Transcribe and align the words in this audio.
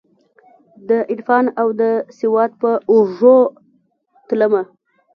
دعرفان 0.87 1.45
اودسواد 1.61 2.51
په 2.61 2.71
اوږو 2.91 3.37
تلمه 4.27 4.61